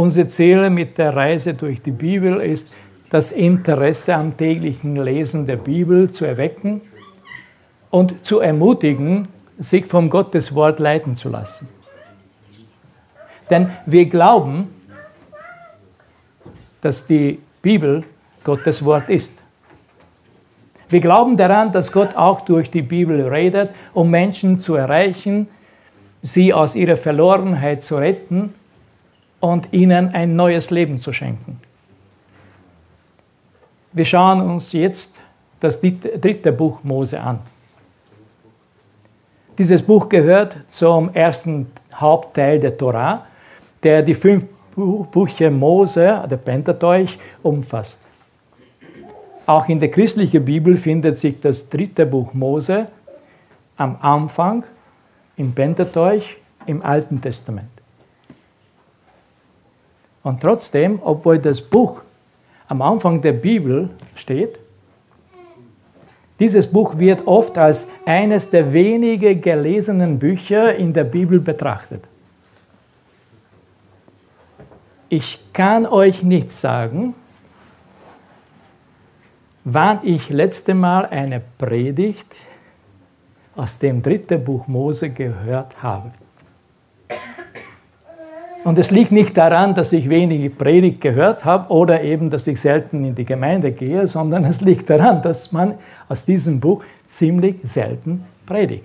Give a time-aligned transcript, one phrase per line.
[0.00, 2.72] Unser Ziel mit der Reise durch die Bibel ist,
[3.10, 6.80] das Interesse am täglichen Lesen der Bibel zu erwecken
[7.90, 9.28] und zu ermutigen,
[9.58, 11.68] sich vom Gotteswort leiten zu lassen.
[13.50, 14.68] Denn wir glauben,
[16.80, 18.02] dass die Bibel
[18.42, 19.34] Gottes Wort ist.
[20.88, 25.48] Wir glauben daran, dass Gott auch durch die Bibel redet, um Menschen zu erreichen,
[26.22, 28.54] sie aus ihrer Verlorenheit zu retten
[29.40, 31.60] und ihnen ein neues Leben zu schenken.
[33.92, 35.16] Wir schauen uns jetzt
[35.58, 37.40] das dritte Buch Mose an.
[39.58, 43.26] Dieses Buch gehört zum ersten Hauptteil der Torah,
[43.82, 44.46] der die fünf
[45.10, 48.00] Bücher Mose, der Pentateuch, umfasst.
[49.46, 52.86] Auch in der christlichen Bibel findet sich das dritte Buch Mose
[53.76, 54.64] am Anfang
[55.36, 57.79] im Pentateuch im Alten Testament.
[60.22, 62.02] Und trotzdem, obwohl das Buch
[62.68, 64.58] am Anfang der Bibel steht,
[66.38, 72.08] dieses Buch wird oft als eines der wenigen gelesenen Bücher in der Bibel betrachtet.
[75.10, 77.14] Ich kann euch nicht sagen,
[79.64, 82.32] wann ich letzte Mal eine Predigt
[83.54, 86.12] aus dem dritten Buch Mose gehört habe.
[88.62, 92.60] Und es liegt nicht daran, dass ich wenige Predigt gehört habe oder eben, dass ich
[92.60, 95.74] selten in die Gemeinde gehe, sondern es liegt daran, dass man
[96.08, 98.84] aus diesem Buch ziemlich selten predigt.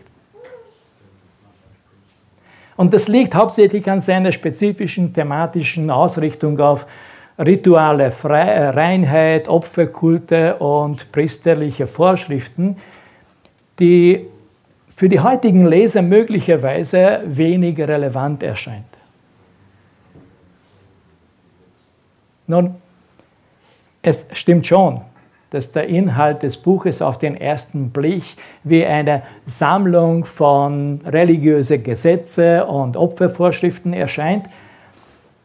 [2.77, 6.85] Und das liegt hauptsächlich an seiner spezifischen thematischen Ausrichtung auf
[7.37, 12.77] rituale Reinheit, Opferkulte und priesterliche Vorschriften,
[13.79, 14.25] die
[14.95, 18.85] für die heutigen Leser möglicherweise weniger relevant erscheint.
[22.47, 22.75] Nun,
[24.01, 25.01] es stimmt schon,
[25.49, 32.61] dass der Inhalt des Buches auf den ersten Blick wie eine Sammlung von religiösen Gesetzen
[32.63, 34.47] und Opfervorschriften erscheint.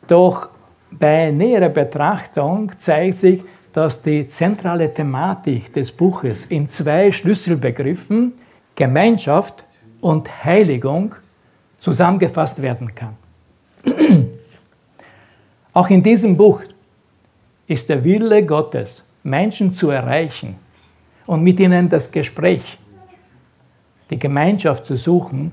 [0.08, 0.48] Doch
[0.90, 8.32] bei näherer Betrachtung zeigt sich, dass die zentrale Thematik des Buches in zwei Schlüsselbegriffen
[8.74, 9.64] Gemeinschaft
[10.00, 11.14] und Heiligung
[11.78, 13.16] zusammengefasst werden kann.
[15.72, 16.62] Auch in diesem Buch
[17.70, 20.56] ist der Wille Gottes, Menschen zu erreichen
[21.26, 22.78] und mit ihnen das Gespräch,
[24.10, 25.52] die Gemeinschaft zu suchen,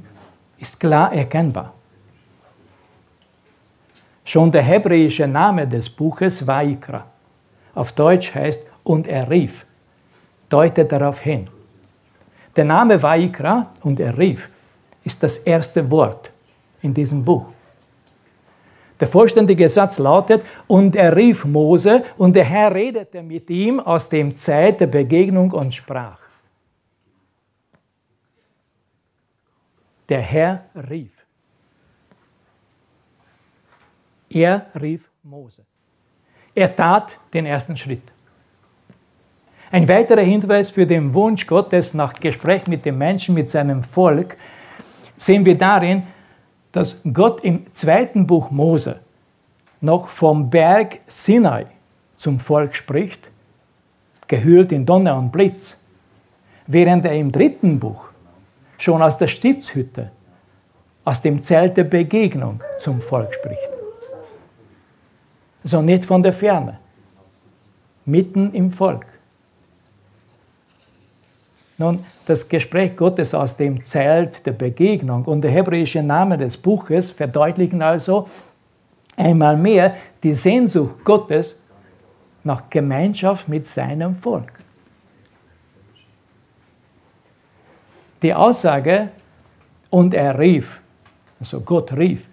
[0.58, 1.74] ist klar erkennbar.
[4.26, 7.06] Schon der hebräische Name des Buches Vaikra,
[7.76, 9.68] auf Deutsch heißt und er rief,
[10.50, 11.48] deutet darauf hin.
[12.56, 14.50] Der Name Vaikra und er rief
[15.04, 16.32] ist das erste Wort
[16.82, 17.46] in diesem Buch.
[19.00, 24.10] Der vollständige Satz lautet, und er rief Mose, und der Herr redete mit ihm aus
[24.10, 26.20] dem Zeit der Begegnung und sprach.
[30.10, 31.12] Der Herr rief.
[34.30, 35.64] Er rief Mose.
[36.56, 38.12] Er tat den ersten Schritt.
[39.70, 44.38] Ein weiterer Hinweis für den Wunsch Gottes nach Gespräch mit den Menschen, mit seinem Volk,
[45.18, 46.04] sehen wir darin,
[46.78, 49.00] dass Gott im zweiten Buch Mose
[49.82, 51.66] noch vom Berg Sinai
[52.16, 53.20] zum Volk spricht,
[54.28, 55.76] gehüllt in Donner und Blitz,
[56.68, 58.10] während er im dritten Buch
[58.78, 60.12] schon aus der Stiftshütte,
[61.04, 63.72] aus dem Zelt der Begegnung zum Volk spricht.
[65.64, 66.78] So nicht von der Ferne,
[68.06, 69.08] mitten im Volk.
[71.80, 77.12] Nun, das Gespräch Gottes aus dem Zelt der Begegnung und der hebräische Name des Buches
[77.12, 78.28] verdeutlichen also
[79.16, 81.64] einmal mehr die Sehnsucht Gottes
[82.44, 84.54] nach Gemeinschaft mit seinem Volk.
[88.24, 89.10] Die Aussage,
[89.92, 90.80] und er rief,
[91.40, 92.24] also Gott rief,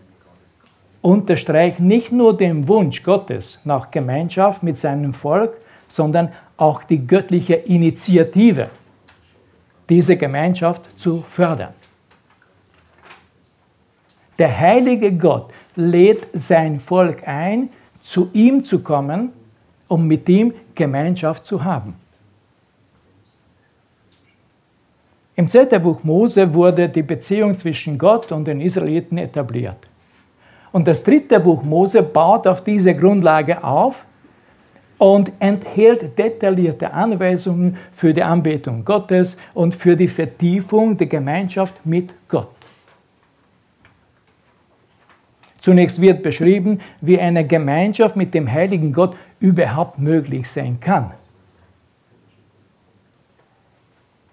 [1.02, 7.54] unterstreicht nicht nur den Wunsch Gottes nach Gemeinschaft mit seinem Volk, sondern auch die göttliche
[7.54, 8.70] Initiative
[9.88, 11.74] diese Gemeinschaft zu fördern.
[14.38, 17.70] Der heilige Gott lädt sein Volk ein,
[18.00, 19.32] zu ihm zu kommen,
[19.88, 21.94] um mit ihm Gemeinschaft zu haben.
[25.36, 29.78] Im zweiten Buch Mose wurde die Beziehung zwischen Gott und den Israeliten etabliert.
[30.70, 34.04] Und das dritte Buch Mose baut auf diese Grundlage auf
[34.98, 42.14] und enthält detaillierte Anweisungen für die Anbetung Gottes und für die Vertiefung der Gemeinschaft mit
[42.28, 42.48] Gott.
[45.60, 51.12] Zunächst wird beschrieben, wie eine Gemeinschaft mit dem heiligen Gott überhaupt möglich sein kann.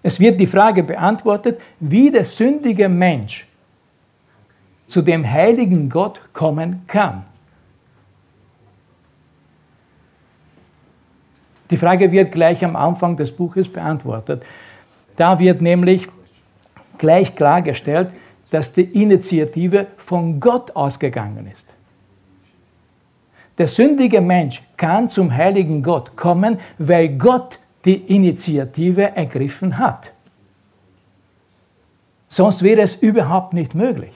[0.02, 3.46] Es wird die Frage beantwortet, wie der sündige Mensch
[4.88, 7.24] zu dem heiligen Gott kommen kann.
[11.72, 14.42] Die Frage wird gleich am Anfang des Buches beantwortet.
[15.16, 16.06] Da wird nämlich
[16.98, 18.10] gleich klargestellt,
[18.50, 21.66] dass die Initiative von Gott ausgegangen ist.
[23.56, 30.12] Der sündige Mensch kann zum heiligen Gott kommen, weil Gott die Initiative ergriffen hat.
[32.28, 34.12] Sonst wäre es überhaupt nicht möglich.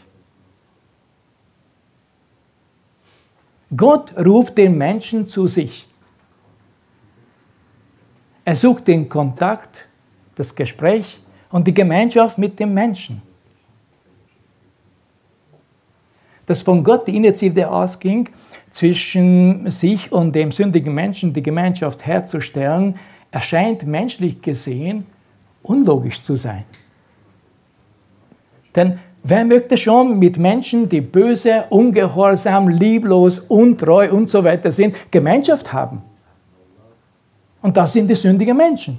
[3.74, 5.86] Gott ruft den Menschen zu sich.
[8.46, 9.76] Er sucht den Kontakt,
[10.36, 11.18] das Gespräch
[11.50, 13.20] und die Gemeinschaft mit dem Menschen.
[16.46, 18.28] Dass von Gott die Initiative ausging,
[18.70, 22.94] zwischen sich und dem sündigen Menschen die Gemeinschaft herzustellen,
[23.32, 25.06] erscheint menschlich gesehen
[25.64, 26.64] unlogisch zu sein.
[28.76, 34.94] Denn wer möchte schon mit Menschen, die böse, ungehorsam, lieblos, untreu und so weiter sind,
[35.10, 36.02] Gemeinschaft haben?
[37.66, 38.96] Und das sind die sündigen Menschen.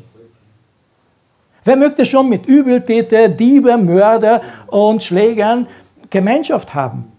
[1.64, 5.68] Wer möchte schon mit Übeltäter, Diebe, Mörder und Schlägern
[6.10, 7.10] Gemeinschaft haben?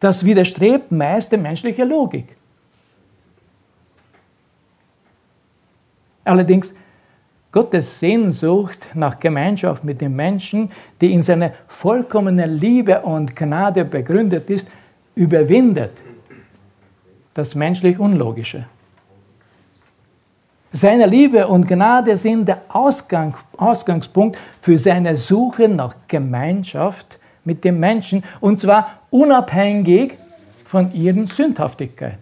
[0.00, 2.34] Das widerstrebt meist der menschlichen Logik.
[6.24, 6.74] Allerdings
[7.52, 14.50] Gottes Sehnsucht nach Gemeinschaft mit den Menschen, die in seiner vollkommenen Liebe und Gnade begründet
[14.50, 14.68] ist,
[15.14, 15.92] überwindet
[17.38, 18.64] das menschlich Unlogische.
[20.72, 27.78] Seine Liebe und Gnade sind der Ausgang, Ausgangspunkt für seine Suche nach Gemeinschaft mit dem
[27.78, 30.14] Menschen und zwar unabhängig
[30.66, 32.18] von ihren Sündhaftigkeit.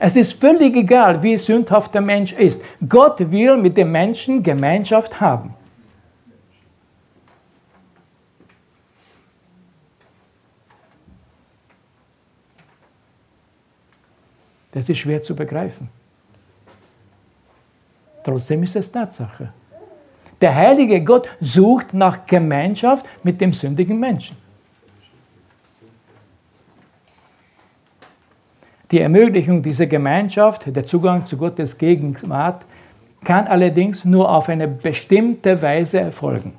[0.00, 2.60] Es ist völlig egal, wie sündhaft der Mensch ist.
[2.88, 5.54] Gott will mit dem Menschen Gemeinschaft haben.
[14.72, 15.88] Das ist schwer zu begreifen.
[18.22, 19.52] Trotzdem ist es Tatsache.
[20.40, 24.36] Der heilige Gott sucht nach Gemeinschaft mit dem sündigen Menschen.
[28.90, 32.64] Die Ermöglichung dieser Gemeinschaft, der Zugang zu Gottes Gegenwart,
[33.24, 36.54] kann allerdings nur auf eine bestimmte Weise erfolgen.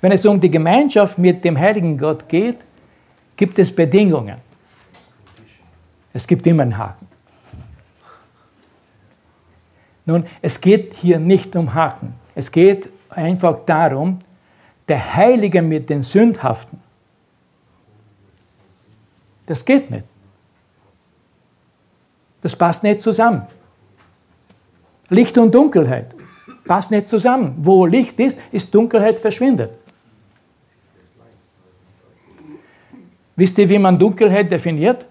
[0.00, 2.56] Wenn es um die Gemeinschaft mit dem heiligen Gott geht,
[3.36, 4.36] gibt es Bedingungen.
[6.12, 7.08] Es gibt immer einen Haken.
[10.04, 12.14] Nun, es geht hier nicht um Haken.
[12.34, 14.18] Es geht einfach darum,
[14.88, 16.82] der Heilige mit den Sündhaften
[19.46, 20.06] das geht nicht.
[22.40, 23.42] Das passt nicht zusammen.
[25.10, 26.14] Licht und Dunkelheit
[26.64, 27.54] passt nicht zusammen.
[27.58, 29.70] Wo Licht ist, ist Dunkelheit verschwindet.
[33.36, 35.04] Wisst ihr, wie man Dunkelheit definiert?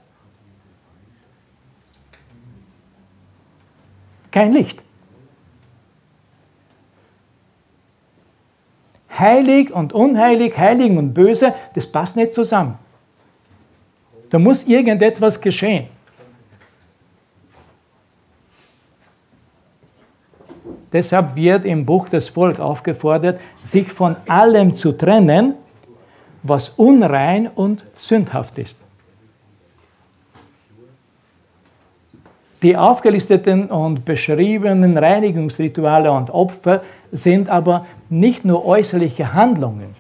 [4.31, 4.81] Kein Licht.
[9.19, 12.80] Heilig und unheilig, heilig und böse, das passt nicht zusammen.
[14.29, 15.88] Da muss irgendetwas geschehen.
[20.91, 25.56] Deshalb wird im Buch das Volk aufgefordert, sich von allem zu trennen,
[26.44, 28.81] was unrein und sündhaft ist.
[32.62, 39.96] Die aufgelisteten und beschriebenen Reinigungsrituale und Opfer sind aber nicht nur äußerliche Handlungen,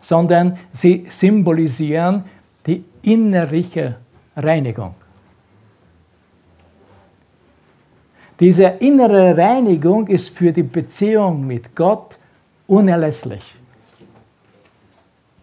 [0.00, 2.24] sondern sie symbolisieren
[2.66, 3.96] die innerliche
[4.36, 4.94] Reinigung.
[8.38, 12.18] Diese innere Reinigung ist für die Beziehung mit Gott
[12.66, 13.54] unerlässlich.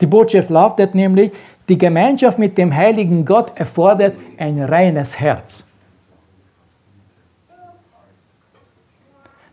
[0.01, 1.31] Die Botschaft lautet nämlich,
[1.69, 5.63] die Gemeinschaft mit dem heiligen Gott erfordert ein reines Herz.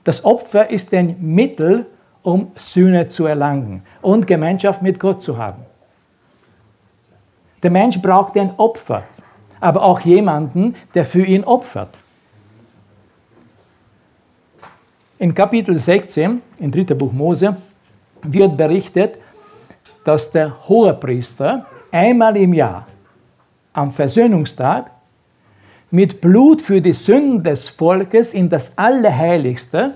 [0.03, 1.87] Das Opfer ist ein Mittel,
[2.23, 5.63] um Sühne zu erlangen und Gemeinschaft mit Gott zu haben.
[7.63, 9.03] Der Mensch braucht ein Opfer,
[9.61, 11.91] aber auch jemanden, der für ihn opfert.
[15.19, 17.57] In Kapitel 16, im dritten Buch Mose,
[18.23, 19.19] wird berichtet,
[20.05, 22.87] dass der Hohepriester einmal im Jahr
[23.73, 24.91] am Versöhnungstag
[25.91, 29.95] mit Blut für die Sünden des Volkes in das Allerheiligste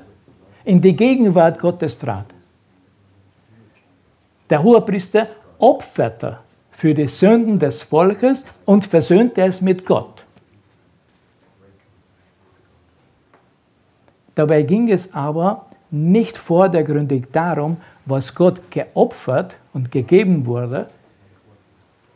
[0.65, 2.27] in die Gegenwart Gottes trat.
[4.49, 5.29] Der Hohepriester
[5.59, 6.39] opferte
[6.71, 10.25] für die Sünden des Volkes und versöhnte es mit Gott.
[14.35, 20.87] Dabei ging es aber nicht vordergründig darum, was Gott geopfert und gegeben wurde,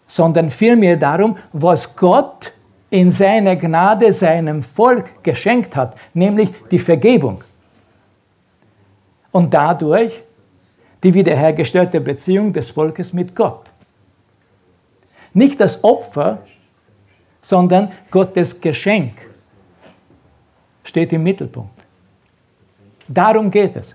[0.07, 2.53] sondern vielmehr darum, was Gott
[2.91, 7.43] in seiner Gnade seinem Volk geschenkt hat, nämlich die Vergebung.
[9.33, 10.21] Und dadurch
[11.03, 13.65] die wiederhergestellte Beziehung des Volkes mit Gott.
[15.35, 16.39] Nicht das Opfer,
[17.43, 19.13] sondern Gottes Geschenk
[20.83, 21.79] steht im Mittelpunkt.
[23.07, 23.95] Darum geht es.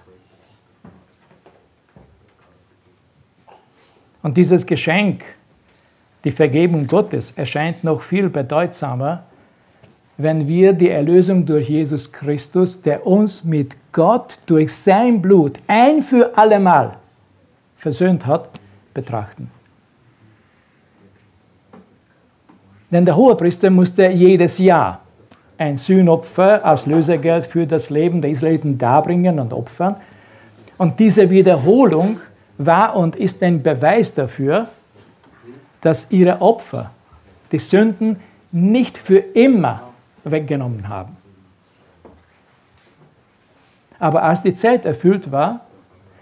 [4.21, 5.23] Und dieses Geschenk,
[6.23, 9.23] die Vergebung Gottes, erscheint noch viel bedeutsamer,
[10.17, 16.01] wenn wir die Erlösung durch Jesus Christus, der uns mit Gott durch sein Blut ein
[16.01, 16.97] für allemal
[17.77, 18.49] versöhnt hat,
[18.93, 19.49] betrachten.
[22.91, 25.01] Denn der Hohepriester musste jedes Jahr
[25.57, 29.95] ein Sühnopfer als Lösegeld für das Leben der Israeliten darbringen und opfern.
[30.77, 32.19] Und diese Wiederholung
[32.57, 34.67] war und ist ein Beweis dafür,
[35.81, 36.91] dass ihre Opfer
[37.51, 38.19] die Sünden
[38.51, 39.81] nicht für immer
[40.23, 41.15] weggenommen haben.
[43.99, 45.61] Aber als die Zeit erfüllt war,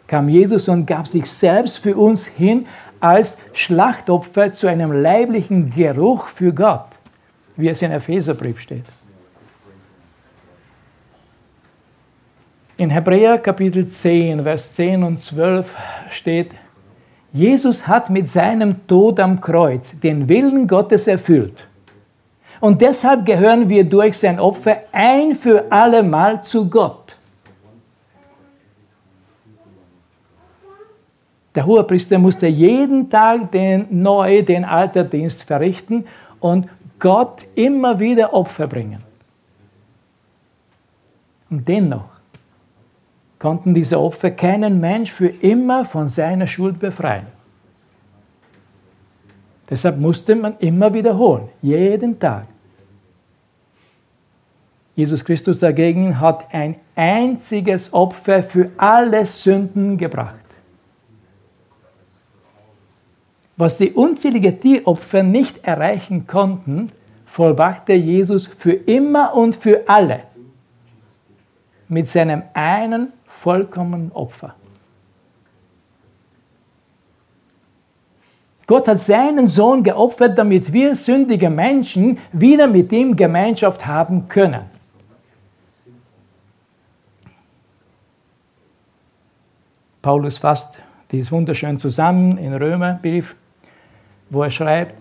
[0.07, 2.65] kam Jesus und gab sich selbst für uns hin
[2.99, 6.87] als Schlachtopfer zu einem leiblichen Geruch für Gott,
[7.55, 8.85] wie es in Epheserbrief steht.
[12.77, 15.75] In Hebräer Kapitel 10, Vers 10 und 12
[16.11, 16.51] steht,
[17.33, 21.67] Jesus hat mit seinem Tod am Kreuz den Willen Gottes erfüllt.
[22.59, 27.15] Und deshalb gehören wir durch sein Opfer ein für alle Mal zu Gott.
[31.53, 36.05] Der Hohepriester musste jeden Tag den neu den Alterdienst verrichten
[36.39, 36.67] und
[36.99, 39.03] Gott immer wieder Opfer bringen.
[41.49, 42.16] Und dennoch
[43.39, 47.27] konnten diese Opfer keinen Mensch für immer von seiner Schuld befreien.
[49.69, 52.47] Deshalb musste man immer wiederholen, jeden Tag.
[54.95, 60.35] Jesus Christus dagegen hat ein einziges Opfer für alle Sünden gebracht.
[63.57, 66.91] Was die unzähligen Tieropfer nicht erreichen konnten,
[67.25, 70.21] vollbrachte Jesus für immer und für alle
[71.87, 74.55] mit seinem einen vollkommenen Opfer.
[78.65, 84.65] Gott hat seinen Sohn geopfert, damit wir sündige Menschen wieder mit ihm Gemeinschaft haben können.
[90.01, 90.79] Paulus fasst
[91.11, 93.35] dies wunderschön zusammen in Römerbrief
[94.29, 94.95] wo er schreibt,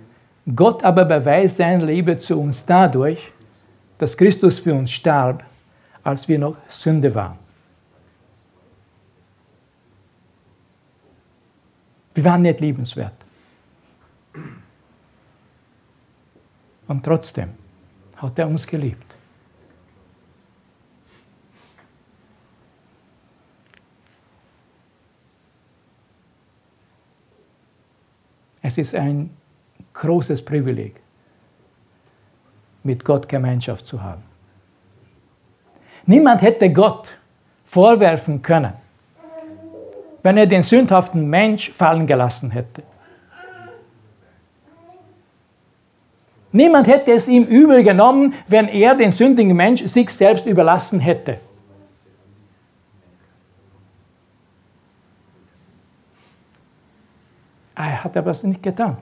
[0.55, 3.33] Gott aber beweist seine Liebe zu uns dadurch,
[3.99, 5.45] dass Christus für uns starb,
[6.05, 7.39] als wir noch Sünde waren.
[12.17, 13.13] Wir waren nicht liebenswert.
[16.89, 17.51] Und trotzdem
[18.17, 19.15] hat er uns geliebt.
[28.63, 29.29] Es ist ein
[29.93, 30.99] großes Privileg,
[32.83, 34.23] mit Gott Gemeinschaft zu haben.
[36.07, 37.13] Niemand hätte Gott
[37.67, 38.73] vorwerfen können,
[40.27, 42.83] wenn er den sündhaften Mensch fallen gelassen hätte.
[46.51, 51.39] Niemand hätte es ihm übel genommen, wenn er den sündigen Mensch sich selbst überlassen hätte.
[57.77, 58.97] Er hat aber es nicht getan.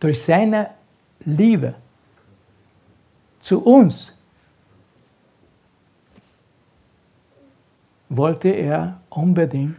[0.00, 0.68] Durch seine
[1.20, 1.72] Liebe
[3.40, 4.12] zu uns
[8.10, 9.78] wollte er unbedingt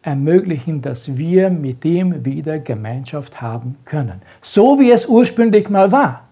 [0.00, 4.22] ermöglichen, dass wir mit ihm wieder Gemeinschaft haben können.
[4.40, 6.28] So wie es ursprünglich mal war.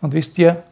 [0.00, 0.62] Und wisst ihr,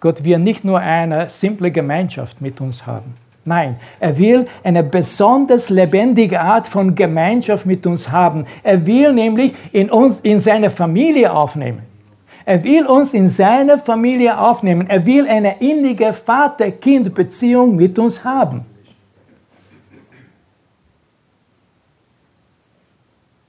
[0.00, 3.14] Gott will nicht nur eine simple Gemeinschaft mit uns haben.
[3.44, 8.46] Nein, er will eine besonders lebendige Art von Gemeinschaft mit uns haben.
[8.62, 11.82] Er will nämlich in uns, in seine Familie aufnehmen.
[12.46, 14.88] Er will uns in seine Familie aufnehmen.
[14.88, 18.66] Er will eine innige Vater-Kind-Beziehung mit uns haben.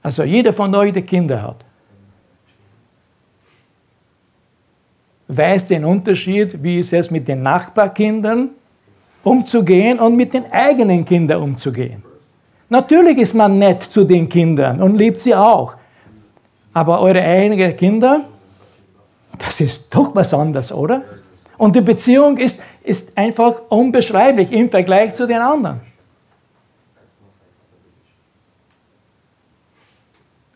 [0.02, 1.64] Also jeder von euch, der Kinder hat,
[5.28, 8.50] weiß den Unterschied, wie ist es mit den Nachbarkindern
[9.24, 12.04] umzugehen und mit den eigenen Kindern umzugehen.
[12.68, 15.74] Natürlich ist man nett zu den Kindern und liebt sie auch.
[16.72, 18.24] Aber eure eigenen Kinder,
[19.38, 21.02] das ist doch was anderes, oder?
[21.58, 25.80] Und die Beziehung ist, ist einfach unbeschreiblich im Vergleich zu den anderen.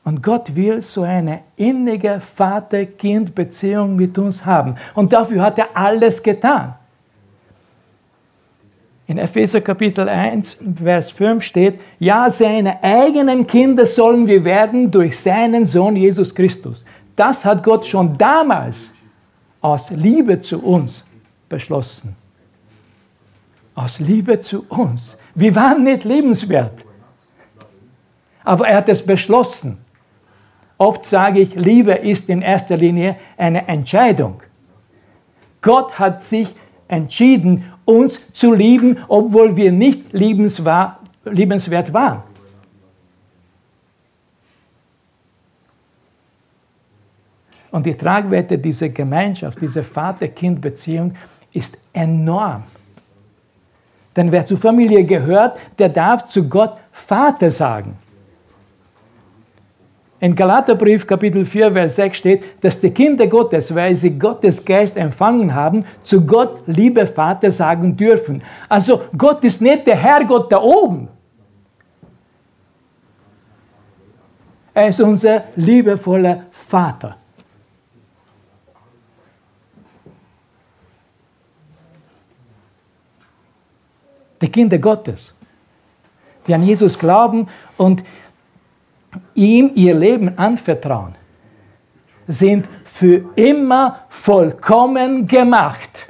[0.05, 4.75] Und Gott will so eine innige Vater-Kind-Beziehung mit uns haben.
[4.95, 6.75] Und dafür hat er alles getan.
[9.07, 15.19] In Epheser Kapitel 1, Vers 5 steht, ja, seine eigenen Kinder sollen wir werden durch
[15.19, 16.85] seinen Sohn Jesus Christus.
[17.21, 18.93] Das hat Gott schon damals
[19.61, 21.05] aus Liebe zu uns
[21.51, 22.17] beschlossen.
[23.75, 25.19] Aus Liebe zu uns.
[25.35, 26.83] Wir waren nicht liebenswert.
[28.43, 29.77] Aber er hat es beschlossen.
[30.79, 34.43] Oft sage ich, Liebe ist in erster Linie eine Entscheidung.
[35.61, 36.49] Gott hat sich
[36.89, 42.30] entschieden, uns zu lieben, obwohl wir nicht liebenswert waren.
[47.71, 51.15] Und die Tragweite dieser Gemeinschaft, dieser Vater-Kind-Beziehung
[51.53, 52.65] ist enorm.
[54.17, 57.97] Denn wer zur Familie gehört, der darf zu Gott Vater sagen.
[60.19, 64.99] In Galaterbrief Kapitel 4, Vers 6 steht, dass die Kinder Gottes, weil sie Gottes Geist
[64.99, 68.43] empfangen haben, zu Gott, liebe Vater, sagen dürfen.
[68.69, 71.09] Also Gott ist nicht der Herrgott da oben.
[74.75, 77.15] Er ist unser liebevoller Vater.
[84.41, 85.35] Die Kinder Gottes,
[86.47, 88.03] die an Jesus glauben und
[89.35, 91.15] ihm ihr Leben anvertrauen,
[92.27, 96.07] sind für immer vollkommen gemacht.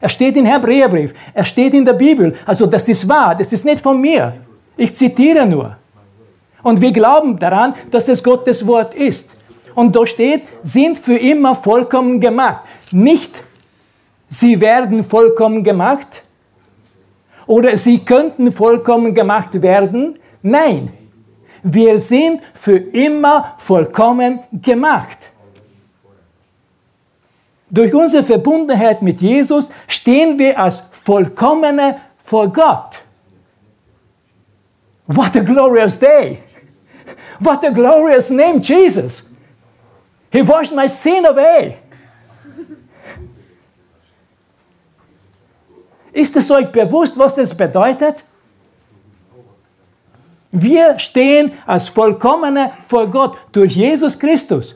[0.00, 2.36] Er steht im Hebräerbrief, er steht in der Bibel.
[2.46, 4.34] Also das ist wahr, das ist nicht von mir.
[4.76, 5.76] Ich zitiere nur.
[6.62, 9.30] Und wir glauben daran, dass es Gottes Wort ist.
[9.74, 12.64] Und da steht, sind für immer vollkommen gemacht.
[12.92, 13.32] Nicht,
[14.28, 16.22] sie werden vollkommen gemacht
[17.48, 20.18] oder sie könnten vollkommen gemacht werden.
[20.42, 20.92] Nein,
[21.64, 25.18] wir sind für immer vollkommen gemacht.
[27.70, 33.02] Durch unsere Verbundenheit mit Jesus stehen wir als Vollkommene vor Gott.
[35.06, 36.42] What a glorious day!
[37.40, 39.30] What a glorious name, Jesus!
[40.30, 41.78] He washed my sin away.
[46.18, 48.24] Ist es euch bewusst, was das bedeutet?
[50.50, 54.74] Wir stehen als Vollkommene vor Gott durch Jesus Christus.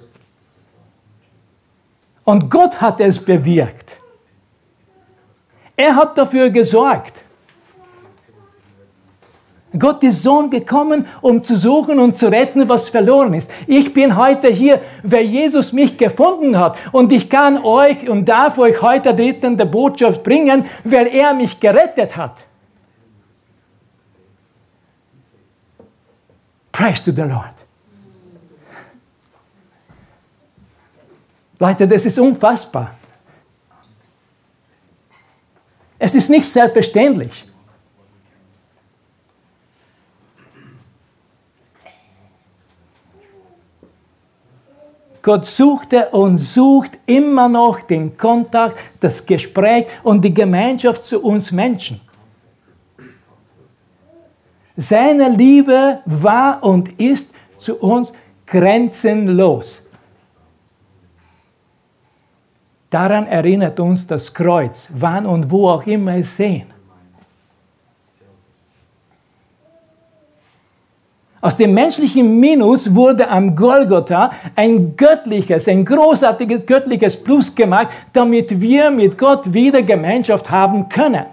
[2.23, 3.91] Und Gott hat es bewirkt.
[5.77, 7.15] Er hat dafür gesorgt.
[9.79, 13.51] Gott ist Sohn gekommen, um zu suchen und zu retten, was verloren ist.
[13.67, 16.77] Ich bin heute hier, weil Jesus mich gefunden hat.
[16.93, 22.17] Und ich kann euch und darf euch heute drittende Botschaft bringen, weil er mich gerettet
[22.17, 22.37] hat.
[26.71, 27.55] Praise to the Lord.
[31.59, 32.91] Leute, das ist unfassbar.
[35.99, 37.52] Es ist nicht selbstverständlich.
[45.23, 51.53] Gott suchte und sucht immer noch den Kontakt, das Gespräch und die Gemeinschaft zu uns
[51.53, 52.01] Menschen.
[54.77, 58.13] Seine Liebe war und ist zu uns
[58.47, 59.87] grenzenlos.
[62.91, 66.67] Daran erinnert uns das Kreuz, wann und wo auch immer es sehen.
[71.43, 78.61] Aus dem menschlichen Minus wurde am Golgotha ein göttliches, ein großartiges göttliches Plus gemacht, damit
[78.61, 81.27] wir mit Gott wieder Gemeinschaft haben können.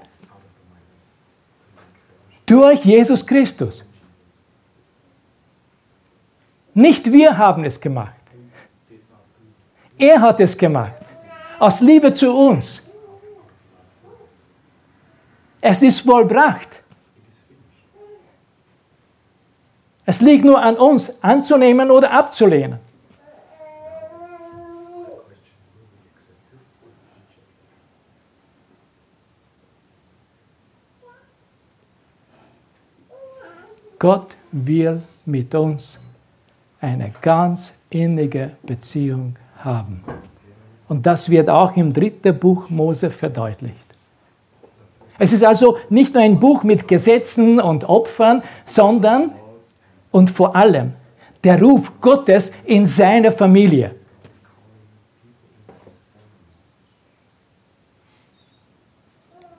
[2.47, 3.87] Durch Jesus Christus.
[6.73, 8.13] Nicht wir haben es gemacht.
[9.95, 10.93] Er hat es gemacht.
[11.59, 12.81] Aus Liebe zu uns.
[15.61, 16.78] Es ist vollbracht.
[20.09, 22.79] Es liegt nur an uns, anzunehmen oder abzulehnen.
[33.99, 35.99] Gott will mit uns
[36.81, 40.03] eine ganz innige Beziehung haben.
[40.87, 43.75] Und das wird auch im dritten Buch Mose verdeutlicht.
[45.19, 49.35] Es ist also nicht nur ein Buch mit Gesetzen und Opfern, sondern
[50.11, 50.93] und vor allem
[51.43, 53.95] der Ruf Gottes in seine Familie.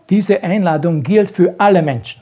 [0.08, 2.20] Diese Einladung gilt für alle Menschen.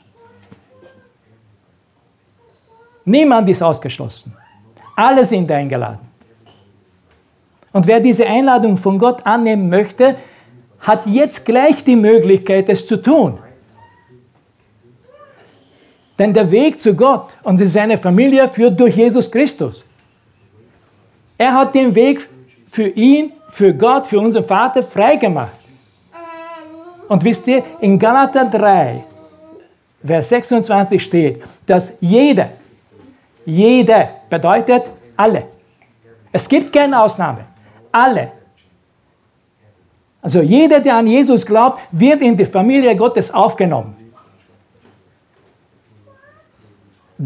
[3.03, 4.37] Niemand ist ausgeschlossen.
[4.95, 6.07] Alle sind eingeladen.
[7.71, 10.15] Und wer diese Einladung von Gott annehmen möchte,
[10.79, 13.39] hat jetzt gleich die Möglichkeit, es zu tun.
[16.19, 19.85] Denn der Weg zu Gott und seine Familie führt durch Jesus Christus.
[21.37, 22.27] Er hat den Weg
[22.69, 25.57] für ihn, für Gott, für unseren Vater freigemacht.
[27.07, 29.03] Und wisst ihr, in Galater 3,
[30.05, 32.49] Vers 26 steht, dass jeder,
[33.45, 35.45] jeder bedeutet alle.
[36.31, 37.45] Es gibt keine Ausnahme.
[37.91, 38.31] Alle.
[40.21, 43.98] Also jeder, der an Jesus glaubt, wird in die Familie Gottes aufgenommen.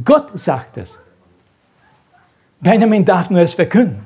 [0.03, 0.99] Gott sagt es.
[2.59, 4.05] Benjamin darf nur es verkünden.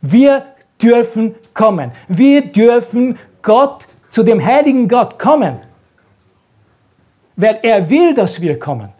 [0.00, 1.90] Wir dürfen kommen.
[2.06, 5.58] Wir dürfen Gott, zu dem heiligen Gott kommen.
[7.36, 8.90] Weil er will, dass wir kommen.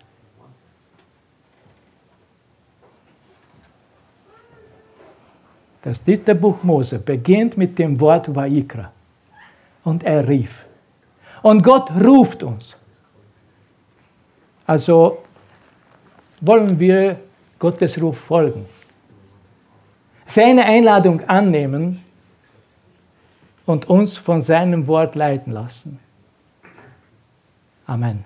[5.83, 8.93] Das dritte Buch Mose beginnt mit dem Wort Vaikra.
[9.85, 10.68] Und er rief.
[11.43, 12.77] Und Gott ruft uns.
[14.67, 15.19] Also
[16.41, 17.19] wollen wir
[17.59, 18.67] Gottes Ruf folgen
[20.29, 22.05] seine Einladung annehmen
[23.65, 25.99] und uns von seinem Wort leiten lassen.
[27.87, 28.25] Amen.